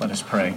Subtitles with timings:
[0.00, 0.54] Let us pray.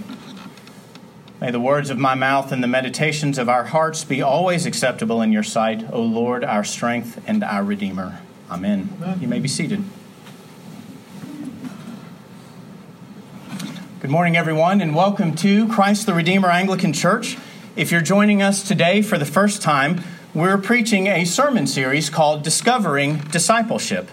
[1.40, 5.20] May the words of my mouth and the meditations of our hearts be always acceptable
[5.20, 8.20] in your sight, O Lord, our strength and our Redeemer.
[8.48, 8.88] Amen.
[9.02, 9.20] Amen.
[9.20, 9.82] You may be seated.
[13.98, 17.36] Good morning, everyone, and welcome to Christ the Redeemer Anglican Church.
[17.74, 20.02] If you're joining us today for the first time,
[20.34, 24.08] we're preaching a sermon series called Discovering Discipleship.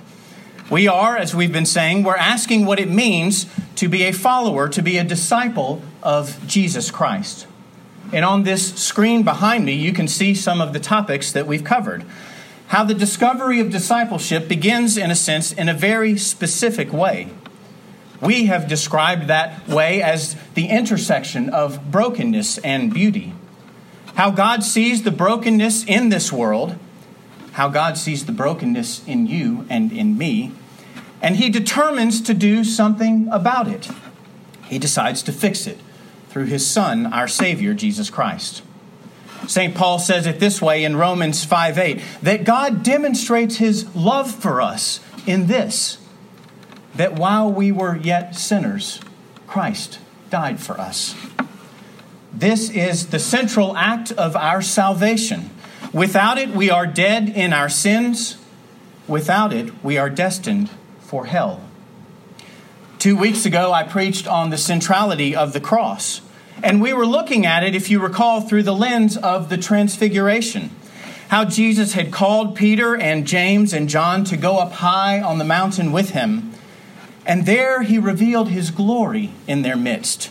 [0.71, 3.46] We are, as we've been saying, we're asking what it means
[3.80, 7.47] to be a follower, to be a disciple of Jesus Christ.
[8.11, 11.64] And on this screen behind me, you can see some of the topics that we've
[11.64, 12.04] covered.
[12.68, 17.29] How the discovery of discipleship begins, in a sense, in a very specific way.
[18.20, 23.32] We have described that way as the intersection of brokenness and beauty.
[24.15, 26.75] How God sees the brokenness in this world,
[27.54, 30.51] how God sees the brokenness in you and in me,
[31.21, 33.89] and he determines to do something about it.
[34.66, 35.80] He decides to fix it
[36.30, 38.61] through his Son, our Savior, Jesus Christ.
[39.47, 39.73] St.
[39.73, 44.62] Paul says it this way in Romans 5 8 that God demonstrates his love for
[44.62, 45.97] us in this,
[46.95, 49.00] that while we were yet sinners,
[49.47, 51.16] Christ died for us.
[52.31, 55.50] This is the central act of our salvation.
[55.92, 58.38] Without it, we are dead in our sins.
[59.08, 60.70] Without it, we are destined
[61.10, 61.60] for hell.
[63.00, 66.22] Two weeks ago, I preached on the centrality of the cross.
[66.62, 70.70] And we were looking at it, if you recall, through the lens of the transfiguration.
[71.30, 75.44] How Jesus had called Peter and James and John to go up high on the
[75.44, 76.54] mountain with him.
[77.26, 80.30] And there he revealed his glory in their midst,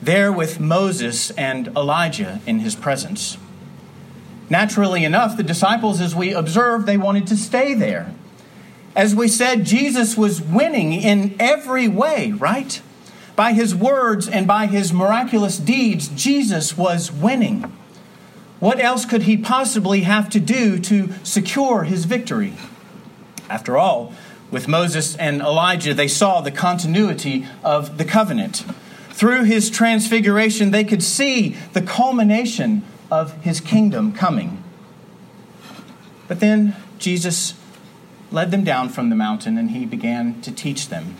[0.00, 3.36] there with Moses and Elijah in his presence.
[4.48, 8.14] Naturally enough, the disciples, as we observed, they wanted to stay there.
[8.94, 12.80] As we said, Jesus was winning in every way, right?
[13.34, 17.72] By his words and by his miraculous deeds, Jesus was winning.
[18.60, 22.54] What else could he possibly have to do to secure his victory?
[23.50, 24.14] After all,
[24.50, 28.64] with Moses and Elijah, they saw the continuity of the covenant.
[29.10, 34.62] Through his transfiguration, they could see the culmination of his kingdom coming.
[36.28, 37.54] But then Jesus
[38.30, 41.16] led them down from the mountain and he began to teach them.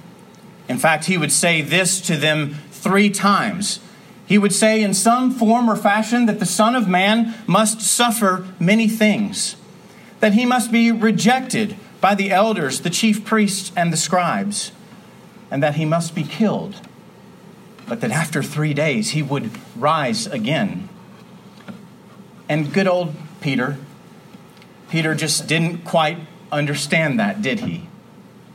[0.69, 3.81] In fact, he would say this to them three times.
[4.26, 8.47] He would say, in some form or fashion, that the Son of Man must suffer
[8.59, 9.56] many things,
[10.20, 14.72] that he must be rejected by the elders, the chief priests, and the scribes,
[15.50, 16.81] and that he must be killed,
[17.87, 20.88] but that after three days he would rise again.
[22.48, 23.76] And good old Peter,
[24.88, 26.19] Peter just didn't quite
[26.54, 27.88] understand that, did he?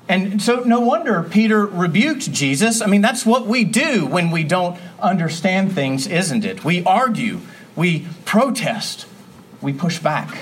[0.08, 2.82] And so, no wonder Peter rebuked Jesus.
[2.82, 6.64] I mean, that's what we do when we don't understand things, isn't it?
[6.64, 7.42] We argue,
[7.76, 9.06] we protest,
[9.62, 10.36] we push back.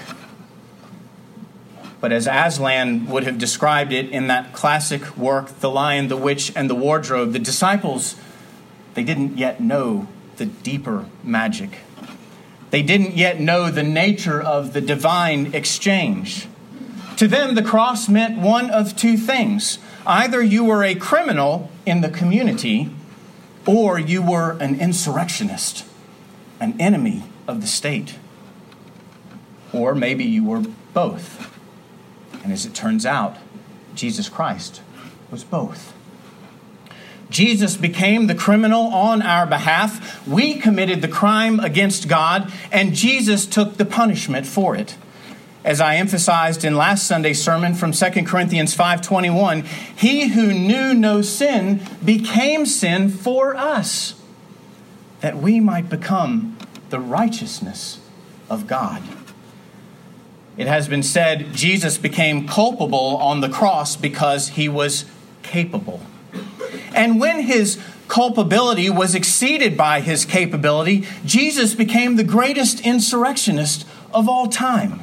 [1.99, 6.53] But as Aslan would have described it in that classic work, The Lion, the Witch,
[6.55, 8.15] and the Wardrobe, the disciples,
[8.93, 10.07] they didn't yet know
[10.37, 11.79] the deeper magic.
[12.69, 16.47] They didn't yet know the nature of the divine exchange.
[17.17, 22.01] To them, the cross meant one of two things either you were a criminal in
[22.01, 22.89] the community,
[23.65, 25.83] or you were an insurrectionist,
[26.59, 28.15] an enemy of the state.
[29.73, 30.63] Or maybe you were
[30.93, 31.53] both.
[32.43, 33.35] And as it turns out,
[33.95, 34.81] Jesus Christ
[35.29, 35.93] was both.
[37.29, 40.25] Jesus became the criminal on our behalf.
[40.25, 44.95] We committed the crime against God, and Jesus took the punishment for it
[45.67, 51.21] as I emphasized in last Sunday's sermon from 2 Corinthians 5:21, he who knew no
[51.21, 54.13] sin became sin for us
[55.19, 56.55] that we might become
[56.89, 57.97] the righteousness
[58.49, 59.01] of God.
[60.55, 65.03] It has been said Jesus became culpable on the cross because he was
[65.43, 65.99] capable.
[66.95, 74.29] And when his culpability was exceeded by his capability, Jesus became the greatest insurrectionist of
[74.29, 75.01] all time.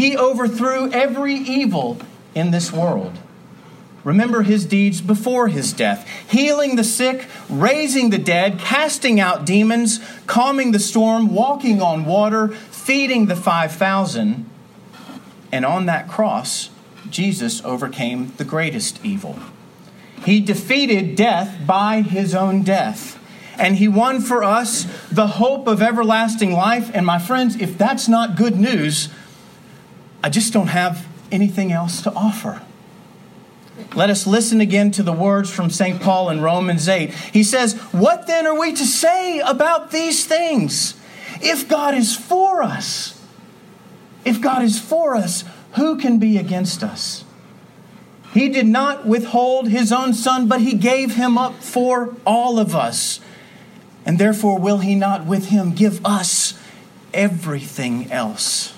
[0.00, 1.98] He overthrew every evil
[2.34, 3.18] in this world.
[4.02, 10.00] Remember his deeds before his death healing the sick, raising the dead, casting out demons,
[10.26, 14.48] calming the storm, walking on water, feeding the 5,000.
[15.52, 16.70] And on that cross,
[17.10, 19.38] Jesus overcame the greatest evil.
[20.24, 23.18] He defeated death by his own death.
[23.58, 26.90] And he won for us the hope of everlasting life.
[26.94, 29.10] And my friends, if that's not good news,
[30.22, 32.62] I just don't have anything else to offer.
[33.94, 36.00] Let us listen again to the words from St.
[36.00, 37.10] Paul in Romans 8.
[37.10, 40.94] He says, What then are we to say about these things?
[41.40, 43.20] If God is for us,
[44.24, 45.44] if God is for us,
[45.76, 47.24] who can be against us?
[48.32, 52.76] He did not withhold his own son, but he gave him up for all of
[52.76, 53.20] us.
[54.06, 56.54] And therefore, will he not with him give us
[57.12, 58.72] everything else?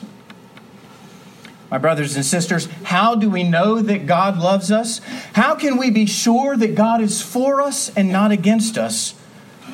[1.72, 4.98] My brothers and sisters, how do we know that God loves us?
[5.32, 9.14] How can we be sure that God is for us and not against us?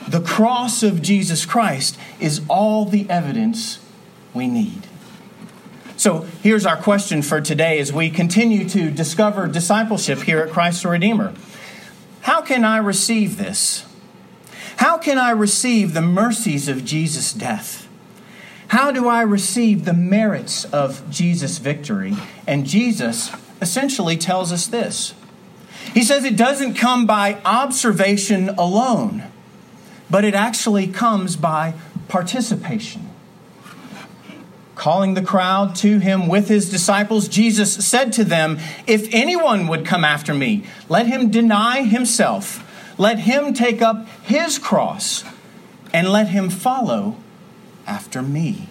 [0.06, 3.80] The cross of Jesus Christ is all the evidence
[4.32, 4.86] we need.
[5.96, 10.84] So here's our question for today as we continue to discover discipleship here at Christ
[10.84, 11.34] the Redeemer.
[12.20, 13.84] How can I receive this?
[14.76, 17.87] How can I receive the mercies of Jesus' death?
[18.68, 22.14] How do I receive the merits of Jesus' victory?
[22.46, 23.30] And Jesus
[23.62, 25.14] essentially tells us this
[25.94, 29.24] He says it doesn't come by observation alone,
[30.10, 31.74] but it actually comes by
[32.08, 33.08] participation.
[34.74, 39.84] Calling the crowd to him with his disciples, Jesus said to them, If anyone would
[39.84, 42.64] come after me, let him deny himself,
[42.98, 45.24] let him take up his cross,
[45.92, 47.16] and let him follow
[47.88, 48.68] after me.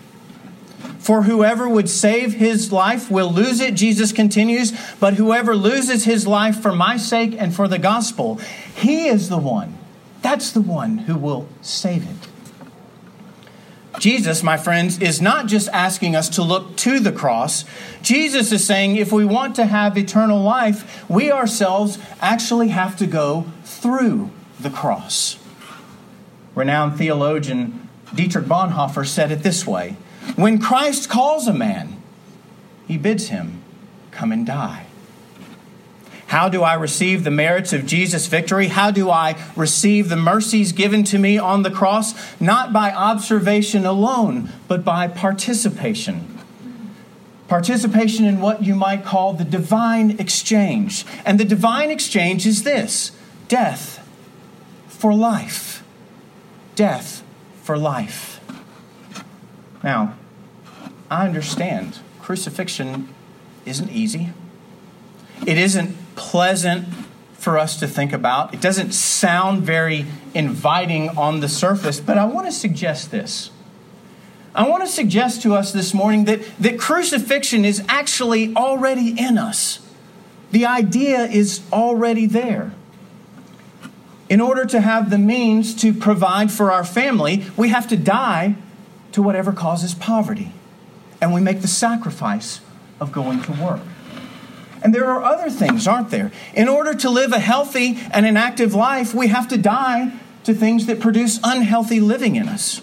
[0.99, 6.27] For whoever would save his life will lose it, Jesus continues, but whoever loses his
[6.27, 8.35] life for my sake and for the gospel,
[8.75, 9.77] he is the one,
[10.21, 12.27] that's the one who will save it.
[13.99, 17.65] Jesus, my friends, is not just asking us to look to the cross.
[18.03, 23.07] Jesus is saying if we want to have eternal life, we ourselves actually have to
[23.07, 24.29] go through
[24.59, 25.39] the cross.
[26.53, 29.97] Renowned theologian Dietrich Bonhoeffer said it this way
[30.35, 32.01] When Christ calls a man,
[32.87, 33.61] he bids him
[34.11, 34.87] come and die.
[36.27, 38.67] How do I receive the merits of Jesus' victory?
[38.67, 42.13] How do I receive the mercies given to me on the cross?
[42.41, 46.37] Not by observation alone, but by participation.
[47.47, 51.05] Participation in what you might call the divine exchange.
[51.23, 53.13] And the divine exchange is this
[53.47, 54.05] death
[54.89, 55.81] for life.
[56.75, 57.16] Death
[57.67, 58.39] for life.
[59.83, 60.15] Now,
[61.11, 63.13] I understand crucifixion
[63.65, 64.29] isn't easy.
[65.45, 66.87] It isn't pleasant
[67.33, 68.53] for us to think about.
[68.53, 73.49] It doesn't sound very inviting on the surface, but I want to suggest this.
[74.55, 79.37] I want to suggest to us this morning that, that crucifixion is actually already in
[79.37, 79.85] us.
[80.51, 82.71] The idea is already there
[84.29, 88.55] in order to have the means to provide for our family, we have to die
[89.13, 90.51] to whatever causes poverty.
[91.21, 92.61] And we make the sacrifice
[92.99, 93.81] of going to work.
[94.83, 96.31] And there are other things, aren't there?
[96.53, 100.13] In order to live a healthy and an active life, we have to die
[100.43, 102.81] to things that produce unhealthy living in us.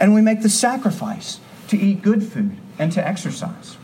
[0.00, 3.76] And we make the sacrifice to eat good food and to exercise.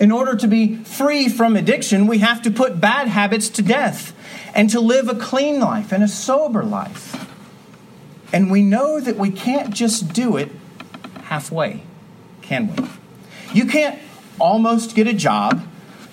[0.00, 4.12] In order to be free from addiction, we have to put bad habits to death
[4.56, 7.28] and to live a clean life and a sober life.
[8.32, 10.50] And we know that we can't just do it
[11.24, 11.82] halfway,
[12.40, 12.88] can we?
[13.52, 14.00] You can't
[14.40, 15.62] almost get a job.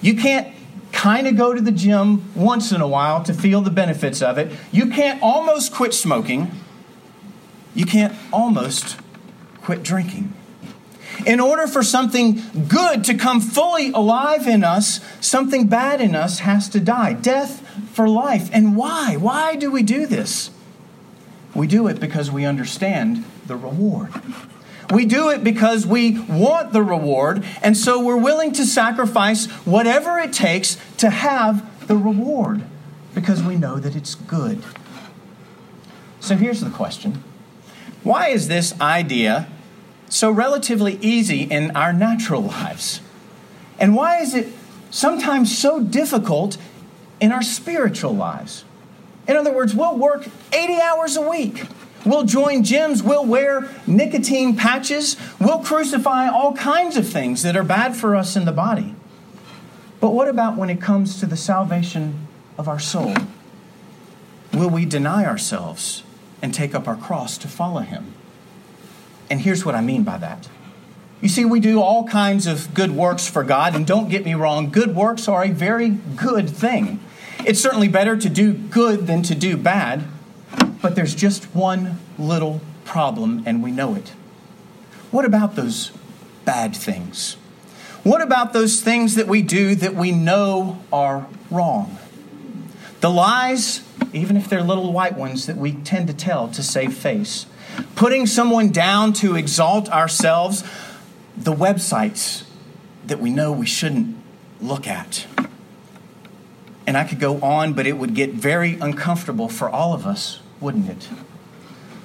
[0.02, 0.54] You can't
[0.92, 4.38] kind of go to the gym once in a while to feel the benefits of
[4.38, 4.52] it.
[4.74, 6.52] You can't almost quit smoking.
[7.74, 8.98] You can't almost
[9.62, 10.34] quit drinking.
[11.26, 16.40] In order for something good to come fully alive in us, something bad in us
[16.40, 17.14] has to die.
[17.14, 18.50] Death for life.
[18.52, 19.16] And why?
[19.18, 20.52] Why do we do this?
[21.56, 24.12] We do it because we understand the reward.
[24.92, 30.20] We do it because we want the reward, and so we're willing to sacrifice whatever
[30.20, 32.64] it takes to have the reward
[33.16, 34.64] because we know that it's good.
[36.20, 37.24] So here's the question
[38.04, 39.48] Why is this idea
[40.14, 43.02] so relatively easy in our natural lives?
[43.80, 44.48] And why is it
[44.92, 46.58] sometimes so difficult
[47.20, 48.64] in our spiritual lives?
[49.28, 51.66] In other words, we'll work 80 hours a week.
[52.06, 53.02] We'll join gyms.
[53.02, 55.18] We'll wear nicotine patches.
[55.40, 58.94] We'll crucify all kinds of things that are bad for us in the body.
[60.00, 62.28] But what about when it comes to the salvation
[62.58, 63.16] of our soul?
[64.54, 66.04] Will we deny ourselves
[66.40, 68.14] and take up our cross to follow Him?
[69.30, 70.48] And here's what I mean by that.
[71.22, 74.34] You see, we do all kinds of good works for God, and don't get me
[74.34, 77.00] wrong, good works are a very good thing.
[77.46, 80.04] It's certainly better to do good than to do bad,
[80.82, 84.10] but there's just one little problem, and we know it.
[85.12, 85.92] What about those
[86.44, 87.38] bad things?
[88.04, 91.98] What about those things that we do that we know are wrong?
[93.00, 96.94] The lies, even if they're little white ones, that we tend to tell to save
[96.94, 97.46] face.
[97.96, 100.64] Putting someone down to exalt ourselves.
[101.36, 102.44] The websites
[103.08, 104.16] that we know we shouldn't
[104.62, 105.26] look at.
[106.86, 110.42] And I could go on, but it would get very uncomfortable for all of us,
[110.60, 111.10] wouldn't it?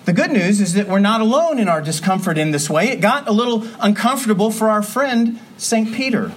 [0.04, 2.88] The good news is that we're not alone in our discomfort in this way.
[2.88, 5.92] It got a little uncomfortable for our friend, St.
[5.92, 6.32] Peter.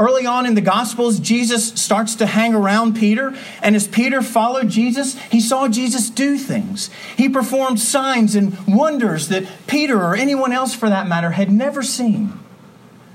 [0.00, 4.70] Early on in the Gospels, Jesus starts to hang around Peter, and as Peter followed
[4.70, 6.88] Jesus, he saw Jesus do things.
[7.18, 11.82] He performed signs and wonders that Peter, or anyone else for that matter, had never
[11.82, 12.32] seen.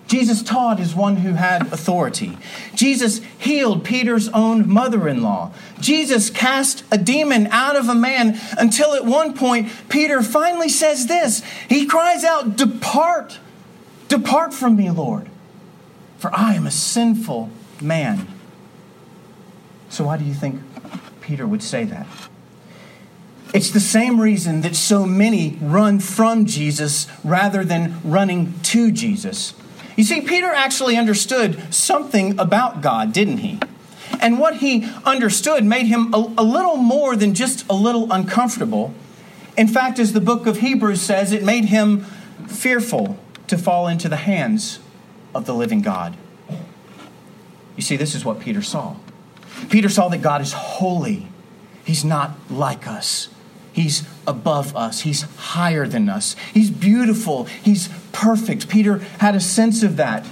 [0.06, 2.38] Jesus taught as one who had authority.
[2.75, 5.54] Jesus healed Peter's own mother in law.
[5.80, 11.08] Jesus cast a demon out of a man until at one point Peter finally says
[11.08, 11.42] this.
[11.68, 13.39] He cries out, Depart,
[14.08, 15.27] depart from me, Lord,
[16.18, 17.50] for I am a sinful
[17.82, 18.28] man.
[19.90, 20.62] So, why do you think
[21.22, 22.08] Peter would say that?
[23.54, 29.54] It's the same reason that so many run from Jesus rather than running to Jesus.
[29.96, 33.60] You see, Peter actually understood something about God, didn't he?
[34.20, 38.94] And what he understood made him a, a, little more than just a little uncomfortable.
[39.58, 42.02] In fact, as the book of Hebrews says, it made him
[42.48, 43.18] fearful
[43.48, 44.80] to fall into the hands
[45.36, 46.18] of the living God.
[47.75, 48.96] You see, this is what Peter saw.
[49.70, 51.27] Peter saw that God is holy,
[51.84, 53.30] He's not like us.
[53.72, 55.01] He's above us.
[55.01, 56.38] He's higher than us.
[56.54, 57.44] He's beautiful.
[57.44, 58.70] He's perfect.
[58.70, 60.25] Peter had a sense of that.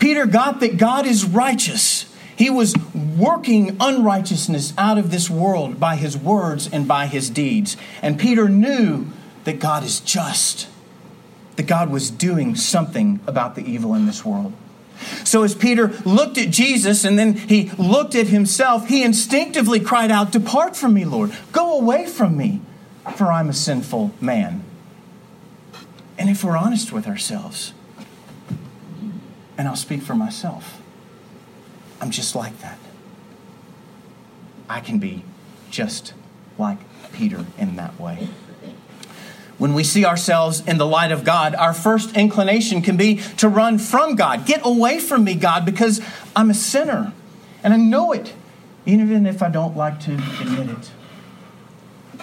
[0.00, 2.12] Peter got that God is righteous.
[2.34, 2.74] He was
[3.16, 7.76] working unrighteousness out of this world by his words and by his deeds.
[8.02, 9.06] And Peter knew
[9.44, 10.66] that God is just,
[11.56, 14.52] that God was doing something about the evil in this world.
[15.24, 20.10] So, as Peter looked at Jesus and then he looked at himself, he instinctively cried
[20.10, 21.36] out, Depart from me, Lord.
[21.50, 22.60] Go away from me
[23.16, 24.64] for I'm a sinful man.
[26.18, 27.72] And if we're honest with ourselves,
[29.58, 30.80] and I'll speak for myself,
[32.00, 32.78] I'm just like that.
[34.68, 35.24] I can be
[35.70, 36.14] just
[36.58, 36.78] like
[37.12, 38.28] Peter in that way.
[39.62, 43.48] When we see ourselves in the light of God, our first inclination can be to
[43.48, 44.44] run from God.
[44.44, 46.00] Get away from me, God, because
[46.34, 47.12] I'm a sinner.
[47.62, 48.32] And I know it,
[48.86, 50.90] even if I don't like to admit it.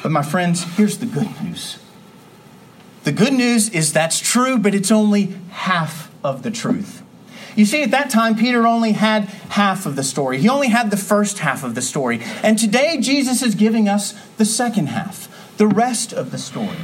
[0.03, 1.79] But my friends, here's the good news.
[3.05, 7.03] The good news is that's true, but it's only half of the truth.
[7.55, 10.39] You see, at that time, Peter only had half of the story.
[10.39, 12.19] He only had the first half of the story.
[12.43, 16.75] And today, Jesus is giving us the second half, the rest of the story.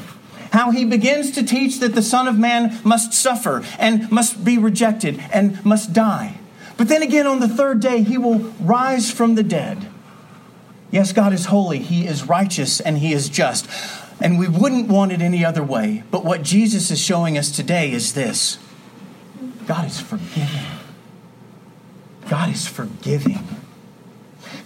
[0.56, 4.58] How he begins to teach that the Son of Man must suffer and must be
[4.58, 6.40] rejected and must die.
[6.78, 9.86] But then again, on the third day, he will rise from the dead.
[10.92, 13.68] Yes, God is holy, He is righteous, and He is just.
[14.22, 16.04] And we wouldn't want it any other way.
[16.10, 18.58] But what Jesus is showing us today is this
[19.68, 20.66] God is forgiving.
[22.30, 23.46] God is forgiving.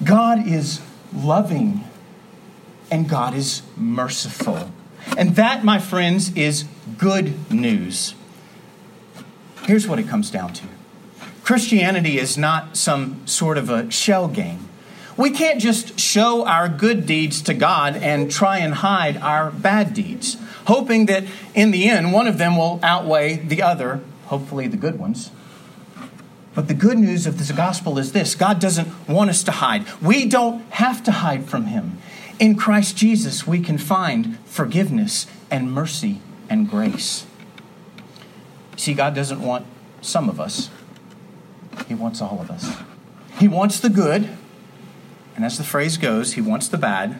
[0.03, 0.81] God is
[1.11, 1.83] loving.
[2.91, 4.71] And God is merciful.
[5.17, 6.65] And that, my friends, is
[6.97, 8.15] good news.
[9.63, 10.65] Here's what it comes down to
[11.43, 14.69] Christianity is not some sort of a shell game.
[15.17, 19.93] We can't just show our good deeds to God and try and hide our bad
[19.93, 24.77] deeds, hoping that in the end one of them will outweigh the other, hopefully the
[24.77, 25.31] good ones.
[26.55, 29.85] But the good news of this gospel is this God doesn't want us to hide.
[30.01, 31.98] We don't have to hide from Him.
[32.39, 37.25] In Christ Jesus, we can find forgiveness and mercy and grace.
[38.77, 39.65] See, God doesn't want
[40.01, 40.69] some of us,
[41.87, 42.77] He wants all of us.
[43.39, 44.29] He wants the good,
[45.35, 47.17] and as the phrase goes, he wants the bad,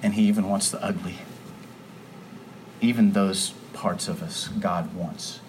[0.00, 1.16] and he even wants the ugly.
[2.80, 5.40] Even those parts of us, God wants,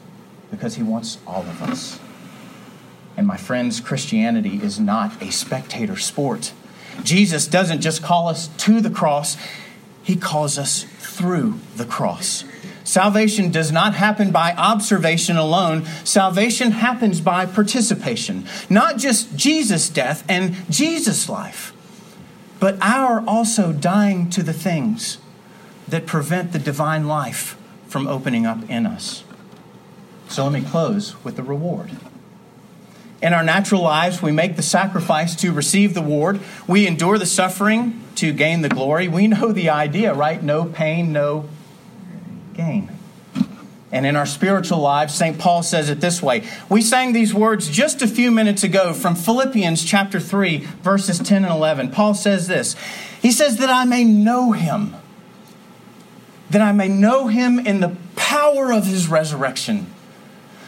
[0.49, 1.99] because he wants all of us.
[3.15, 6.51] And my friends, Christianity is not a spectator sport.
[7.03, 9.37] Jesus doesn't just call us to the cross,
[10.03, 12.43] he calls us through the cross.
[12.83, 15.85] Salvation does not happen by observation alone.
[16.03, 18.47] Salvation happens by participation.
[18.67, 21.71] Not just Jesus' death and Jesus' life,
[22.59, 25.19] but our also dying to the things
[25.87, 27.55] that prevent the divine life
[27.87, 29.23] from opening up in us.
[30.27, 31.91] So let me close with the reward.
[33.21, 36.39] In our natural lives, we make the sacrifice to receive the reward.
[36.67, 39.07] We endure the suffering to gain the glory.
[39.09, 40.41] We know the idea, right?
[40.41, 41.49] No pain, no
[42.53, 42.89] gain.
[43.91, 45.37] and in our spiritual lives, St.
[45.37, 46.47] Paul says it this way.
[46.69, 51.43] We sang these words just a few minutes ago from Philippians chapter 3, verses 10
[51.43, 51.91] and 11.
[51.91, 52.75] Paul says this
[53.21, 54.95] He says, That I may know him,
[56.49, 59.87] that I may know him in the power of his resurrection,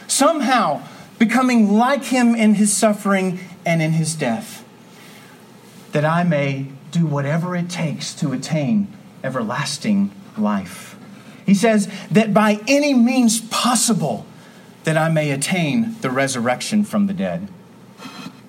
[0.06, 0.82] somehow
[1.22, 4.64] becoming like him in his suffering and in his death,
[5.92, 10.96] that I may do whatever it takes to attain everlasting life.
[11.46, 14.26] He says that by any means possible
[14.82, 17.46] that I may attain the resurrection from the dead.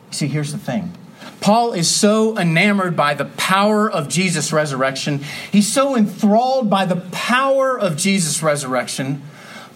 [0.09, 0.93] See, here's the thing.
[1.41, 5.23] Paul is so enamored by the power of Jesus' resurrection.
[5.51, 9.21] He's so enthralled by the power of Jesus' resurrection.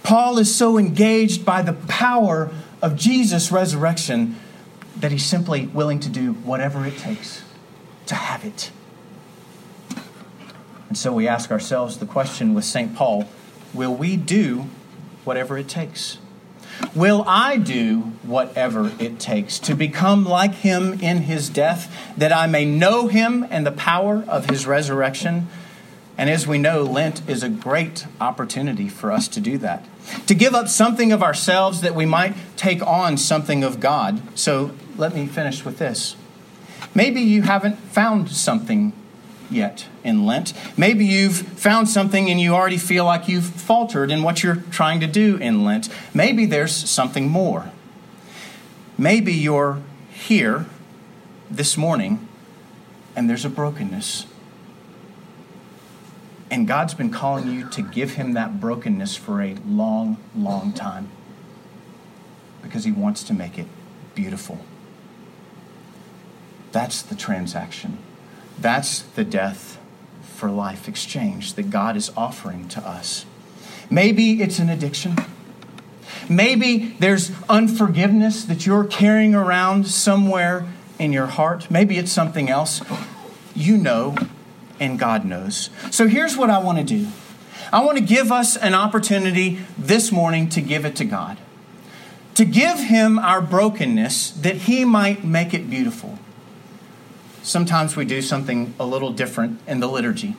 [0.01, 2.50] Paul is so engaged by the power
[2.81, 4.36] of Jesus' resurrection
[4.98, 7.43] that he's simply willing to do whatever it takes
[8.07, 8.72] to have it.
[10.89, 12.96] And so we ask ourselves the question with St.
[12.96, 13.27] Paul
[13.74, 14.67] will we do
[15.24, 16.17] whatever it takes?
[16.96, 22.48] Will I do whatever it takes to become like him in his death, that I
[22.48, 25.48] may know him and the power of his resurrection?
[26.17, 29.86] And as we know, Lent is a great opportunity for us to do that.
[30.25, 34.21] To give up something of ourselves that we might take on something of God.
[34.38, 36.15] So let me finish with this.
[36.95, 38.93] Maybe you haven't found something
[39.50, 40.53] yet in Lent.
[40.75, 45.00] Maybe you've found something and you already feel like you've faltered in what you're trying
[45.01, 45.89] to do in Lent.
[46.13, 47.71] Maybe there's something more.
[48.97, 50.65] Maybe you're here
[51.51, 52.27] this morning
[53.15, 54.25] and there's a brokenness.
[56.50, 61.10] And God's been calling you to give Him that brokenness for a long, long time
[62.62, 63.68] because He wants to make it
[64.16, 64.60] beautiful.
[66.72, 67.98] That's the transaction.
[68.60, 69.80] That's the death
[70.22, 73.25] for life exchange that God is offering to us.
[73.89, 75.16] Maybe it's an addiction.
[76.30, 80.66] Maybe there's unforgiveness that you're carrying around somewhere
[81.00, 81.72] in your heart.
[81.72, 82.82] Maybe it's something else.
[83.56, 84.16] You know,
[84.79, 85.69] and God knows.
[85.91, 87.07] So here's what I want to do
[87.72, 91.37] I want to give us an opportunity this morning to give it to God,
[92.35, 96.20] to give Him our brokenness that He might make it beautiful
[97.48, 100.35] sometimes we do something a little different in the liturgy.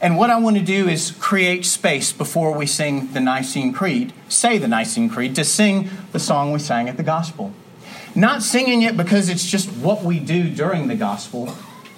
[0.00, 4.12] And what I want to do is create space before we sing the Nicene Creed,
[4.28, 7.52] say the Nicene Creed, to sing the song we sang at the Gospel.
[8.14, 11.54] Not singing it because it's just what we do during the Gospel,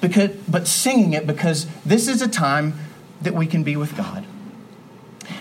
[0.08, 2.74] because, but singing it because this is a time
[3.22, 4.24] that we can be with God.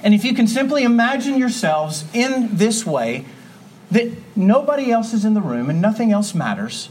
[0.03, 3.25] And if you can simply imagine yourselves in this way,
[3.91, 6.89] that nobody else is in the room and nothing else matters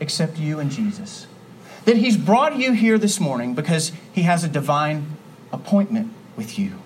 [0.00, 1.26] except you and Jesus
[1.84, 5.16] that He's brought you here this morning because He has a divine
[5.52, 6.78] appointment with you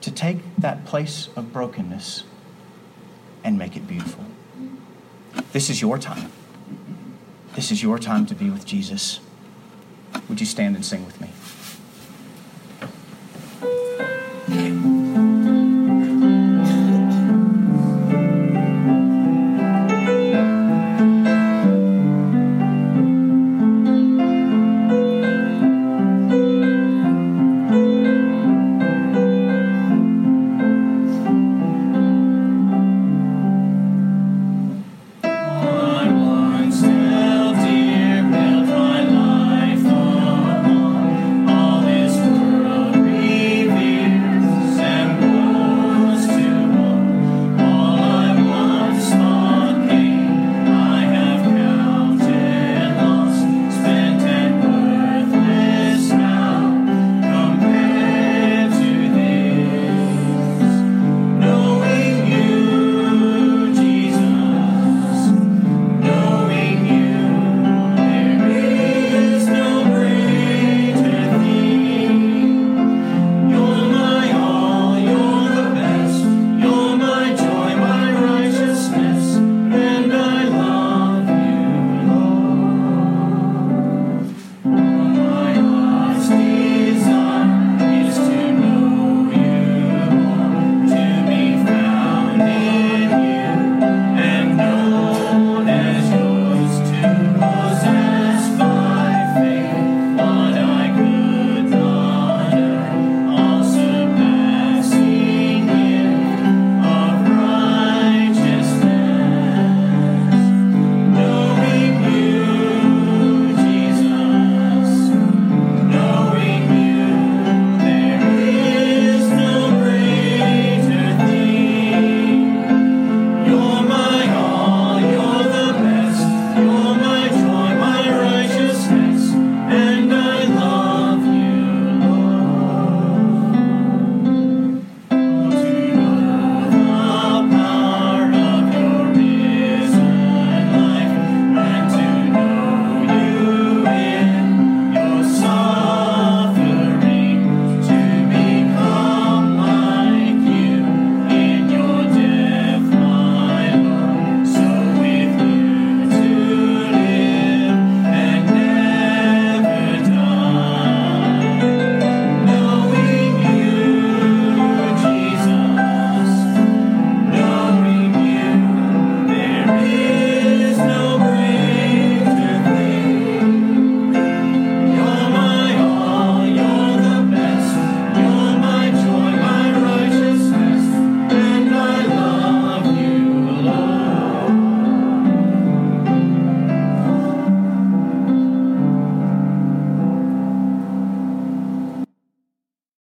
[0.00, 2.24] to take that place of brokenness
[3.42, 4.24] and make it beautiful.
[5.52, 6.30] This is your time.
[7.54, 9.20] This is your time to be with Jesus.
[10.28, 11.29] Would you stand and sing with me?